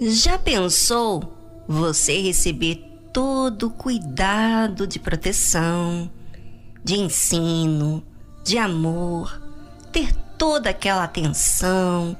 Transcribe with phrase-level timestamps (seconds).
[0.00, 1.22] Já pensou
[1.68, 6.10] você receber todo o cuidado de proteção,
[6.82, 8.04] de ensino,
[8.42, 9.40] de amor,
[9.92, 12.16] ter toda aquela atenção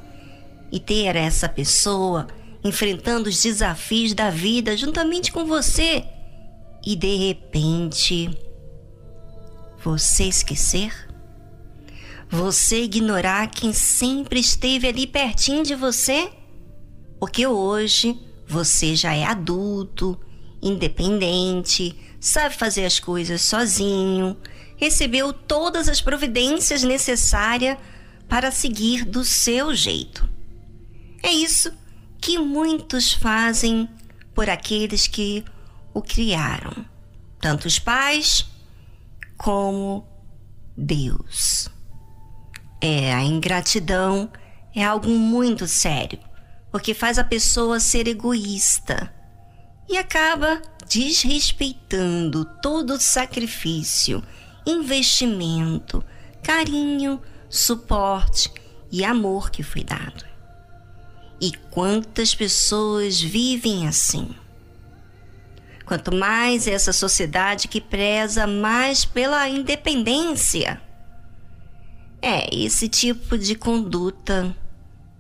[0.71, 2.29] e ter essa pessoa
[2.62, 6.04] enfrentando os desafios da vida juntamente com você
[6.86, 8.30] e de repente
[9.82, 10.93] você esquecer?
[12.30, 16.30] Você ignorar quem sempre esteve ali pertinho de você?
[17.18, 20.18] Porque hoje você já é adulto,
[20.62, 24.37] independente, sabe fazer as coisas sozinho,
[24.77, 27.77] recebeu todas as providências necessárias
[28.28, 30.28] para seguir do seu jeito.
[31.23, 31.73] É isso
[32.20, 33.88] que muitos fazem
[34.34, 35.45] por aqueles que
[35.92, 36.84] o criaram,
[37.40, 38.46] tanto os pais
[39.37, 40.06] como
[40.76, 41.68] Deus.
[42.80, 44.30] É, a ingratidão
[44.74, 46.18] é algo muito sério,
[46.74, 49.15] porque faz a pessoa ser egoísta
[49.88, 54.21] e acaba desrespeitando todo o sacrifício,
[54.66, 56.04] investimento,
[56.43, 58.52] carinho, suporte
[58.90, 60.24] e amor que foi dado.
[61.40, 64.34] E quantas pessoas vivem assim?
[65.87, 70.82] Quanto mais essa sociedade que preza mais pela independência.
[72.21, 74.56] É, esse tipo de conduta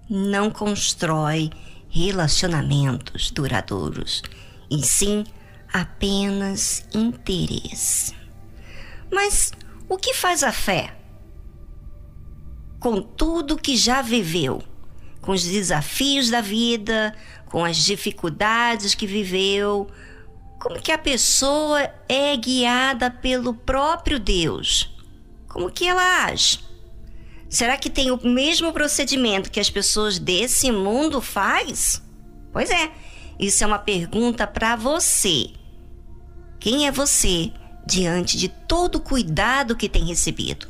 [0.08, 1.50] não constrói
[1.88, 4.22] relacionamentos duradouros,
[4.70, 5.24] e sim
[5.72, 8.14] apenas interesse.
[9.12, 9.52] Mas
[9.88, 10.96] o que faz a fé?
[12.80, 14.62] Com tudo que já viveu,
[15.20, 17.14] com os desafios da vida,
[17.46, 19.88] com as dificuldades que viveu,
[20.58, 24.90] como que a pessoa é guiada pelo próprio Deus?
[25.48, 26.58] Como que ela age?
[27.48, 32.02] Será que tem o mesmo procedimento que as pessoas desse mundo faz?
[32.52, 32.90] Pois é,
[33.38, 35.50] isso é uma pergunta para você.
[36.58, 37.52] Quem é você
[37.86, 40.66] diante de todo o cuidado que tem recebido?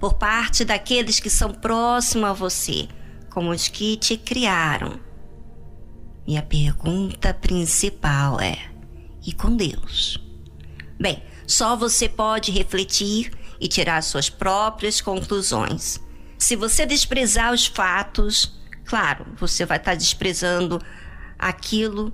[0.00, 2.88] Por parte daqueles que são próximos a você,
[3.30, 5.00] como os que te criaram.
[6.26, 8.58] E a pergunta principal é:
[9.24, 10.18] e com Deus.
[10.98, 13.30] Bem, só você pode refletir
[13.60, 16.00] e tirar suas próprias conclusões.
[16.38, 20.80] Se você desprezar os fatos, claro, você vai estar desprezando
[21.38, 22.12] aquilo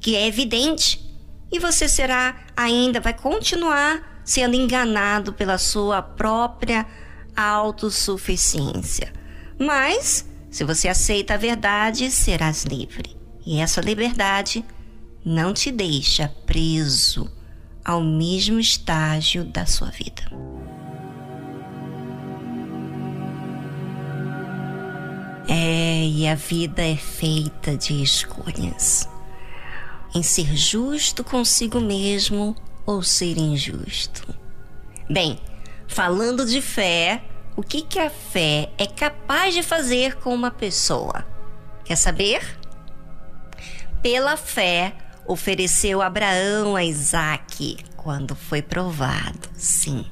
[0.00, 1.04] que é evidente
[1.50, 6.86] e você será ainda vai continuar sendo enganado pela sua própria
[7.36, 9.12] autossuficiência.
[9.58, 13.16] Mas se você aceita a verdade, serás livre.
[13.46, 14.64] E essa liberdade
[15.24, 17.30] não te deixa preso
[17.88, 20.22] ao mesmo estágio da sua vida.
[25.48, 29.08] É, e a vida é feita de escolhas.
[30.14, 32.54] Em ser justo consigo mesmo
[32.84, 34.34] ou ser injusto.
[35.08, 35.38] Bem,
[35.86, 37.24] falando de fé,
[37.56, 41.26] o que, que a fé é capaz de fazer com uma pessoa?
[41.86, 42.58] Quer saber?
[44.02, 44.92] Pela fé,
[45.28, 50.06] ofereceu Abraão a Isaque quando foi provado, sim.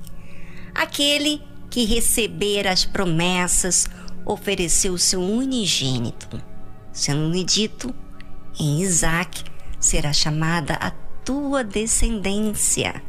[0.75, 3.89] Aquele que recebera as promessas
[4.27, 6.41] ofereceu o seu unigênito,
[6.93, 7.95] sendo dito
[8.61, 9.45] em Isaque
[9.81, 10.91] será chamada a
[11.25, 13.03] tua descendência.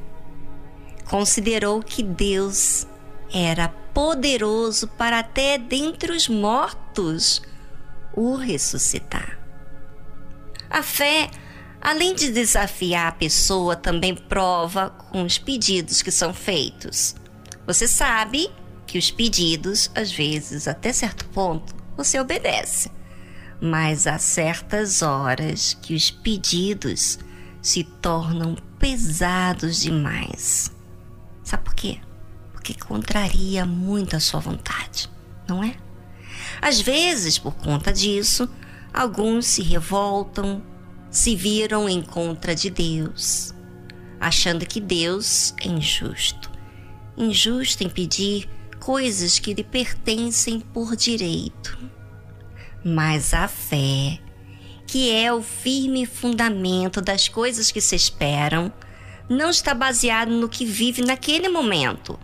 [1.10, 2.88] Considerou que Deus
[3.34, 7.42] era poderoso para até dentre os mortos
[8.14, 9.38] o ressuscitar.
[10.70, 11.30] A fé
[11.82, 17.16] além de desafiar a pessoa, também prova com os pedidos que são feitos.
[17.66, 18.50] Você sabe
[18.86, 22.90] que os pedidos, às vezes, até certo ponto, você obedece.
[23.60, 27.20] Mas há certas horas que os pedidos
[27.62, 30.72] se tornam pesados demais.
[31.44, 32.00] Sabe por quê?
[32.54, 35.10] Porque contraria muito a sua vontade,
[35.48, 35.76] não é?
[36.62, 38.50] Às vezes, por conta disso,
[38.94, 40.62] alguns se revoltam,
[41.18, 43.52] se viram em contra de Deus,
[44.20, 46.52] achando que Deus é injusto.
[47.18, 48.48] Injusto em pedir
[48.80, 51.76] coisas que lhe pertencem por direito.
[52.86, 54.20] Mas a fé,
[54.86, 58.72] que é o firme fundamento das coisas que se esperam,
[59.28, 62.18] não está baseado no que vive naquele momento.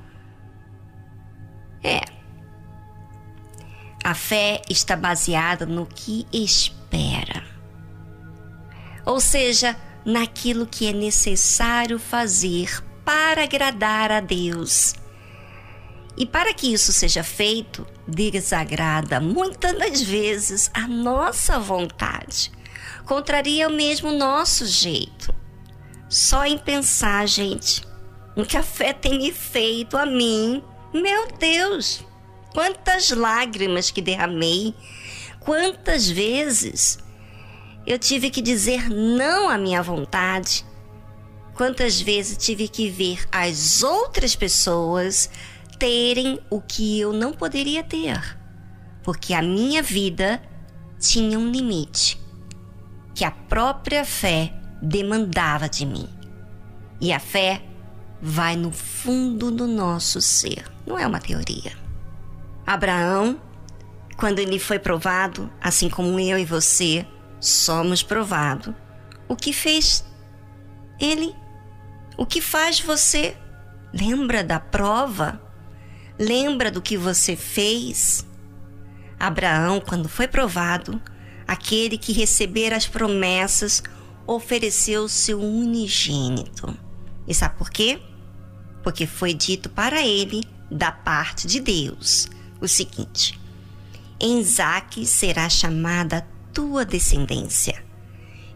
[1.84, 2.02] É.
[4.04, 6.83] A fé está baseada no que espera
[9.14, 14.96] ou seja, naquilo que é necessário fazer para agradar a Deus.
[16.18, 22.52] E para que isso seja feito, desagrada muitas das vezes a nossa vontade,
[23.06, 25.32] contraria mesmo o nosso jeito.
[26.10, 27.84] Só em pensar, gente,
[28.36, 32.04] o que a fé tem me feito a mim, meu Deus,
[32.52, 34.74] quantas lágrimas que derramei,
[35.40, 37.03] quantas vezes
[37.86, 40.66] eu tive que dizer não à minha vontade,
[41.54, 45.30] quantas vezes tive que ver as outras pessoas
[45.78, 48.38] terem o que eu não poderia ter,
[49.04, 50.42] porque a minha vida
[51.00, 52.20] tinha um limite
[53.14, 56.08] que a própria fé demandava de mim.
[57.00, 57.62] E a fé
[58.22, 61.74] vai no fundo do nosso ser, não é uma teoria.
[62.66, 63.40] Abraão,
[64.16, 67.06] quando ele foi provado, assim como eu e você
[67.44, 68.74] somos provados,
[69.28, 70.06] o que fez
[71.00, 71.36] ele?
[72.18, 73.36] O que faz você?
[73.94, 75.42] Lembra da prova?
[76.18, 78.26] Lembra do que você fez?
[79.20, 81.02] Abraão, quando foi provado,
[81.48, 83.84] aquele que receber as promessas,
[84.26, 86.76] ofereceu seu unigênito.
[87.28, 88.02] E sabe por quê?
[88.82, 92.28] Porque foi dito para ele, da parte de Deus,
[92.62, 93.40] o seguinte:
[94.20, 97.84] Em Isaque será chamada tua descendência.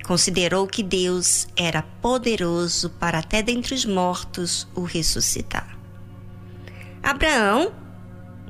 [0.05, 5.77] Considerou que Deus era poderoso para até dentre os mortos o ressuscitar.
[7.03, 7.73] Abraão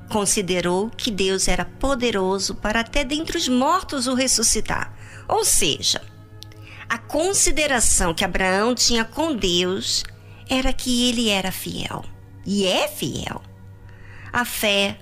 [0.09, 4.93] considerou que Deus era poderoso para até dentre os mortos o ressuscitar.
[5.27, 6.01] Ou seja,
[6.87, 10.03] a consideração que Abraão tinha com Deus
[10.49, 12.05] era que ele era fiel.
[12.45, 13.41] E é fiel.
[14.31, 14.97] A fé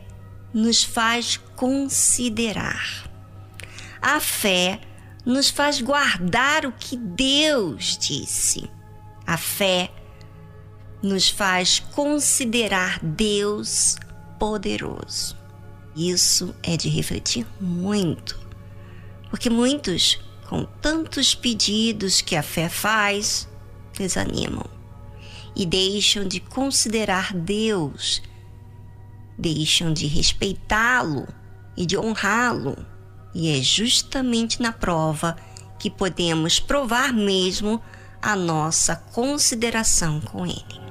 [0.54, 3.15] nos faz considerar.
[4.08, 4.80] A fé
[5.26, 8.70] nos faz guardar o que Deus disse.
[9.26, 9.92] A fé
[11.02, 13.96] nos faz considerar Deus
[14.38, 15.36] poderoso.
[15.96, 18.40] Isso é de refletir muito,
[19.32, 23.50] porque muitos, com tantos pedidos que a fé faz,
[23.98, 24.70] desanimam
[25.56, 28.22] e deixam de considerar Deus,
[29.36, 31.28] deixam de respeitá-lo
[31.76, 32.94] e de honrá-lo.
[33.36, 35.36] E é justamente na prova
[35.78, 37.82] que podemos provar mesmo
[38.22, 40.86] a nossa consideração com Ele.